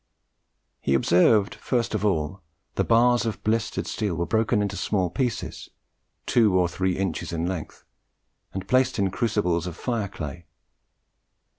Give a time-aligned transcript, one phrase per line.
[0.79, 2.41] He observed, first of all,
[2.73, 5.69] that bars of blistered steel were broken into small pieces,
[6.25, 7.83] two or three inches in length,
[8.51, 10.47] and placed in crucibles of fire clay.